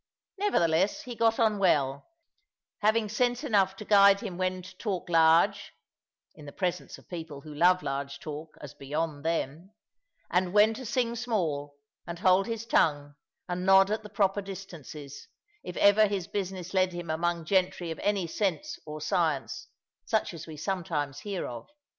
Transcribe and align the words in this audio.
Nevertheless 0.39 1.03
he 1.03 1.13
got 1.13 1.37
on 1.39 1.59
well, 1.59 2.09
having 2.79 3.07
sense 3.07 3.43
enough 3.43 3.75
to 3.75 3.85
guide 3.85 4.19
him 4.21 4.35
when 4.35 4.63
to 4.63 4.75
talk 4.79 5.07
large 5.09 5.73
(in 6.33 6.45
the 6.45 6.51
presence 6.51 6.97
of 6.97 7.07
people 7.07 7.41
who 7.41 7.53
love 7.53 7.83
large 7.83 8.17
talk, 8.19 8.57
as 8.61 8.73
beyond 8.73 9.23
them), 9.23 9.73
and 10.31 10.53
when 10.53 10.73
to 10.73 10.87
sing 10.87 11.15
small, 11.15 11.75
and 12.07 12.17
hold 12.17 12.47
his 12.47 12.65
tongue, 12.65 13.13
and 13.47 13.63
nod 13.63 13.91
at 13.91 14.01
the 14.01 14.09
proper 14.09 14.41
distances, 14.41 15.27
if 15.61 15.77
ever 15.77 16.07
his 16.07 16.25
business 16.27 16.73
led 16.73 16.93
him 16.93 17.11
among 17.11 17.45
gentry 17.45 17.91
of 17.91 17.99
any 17.99 18.25
sense 18.25 18.79
or 18.87 18.99
science, 19.01 19.67
such 20.03 20.33
as 20.33 20.47
we 20.47 20.57
sometimes 20.57 21.19
hear 21.19 21.45
of. 21.45 21.69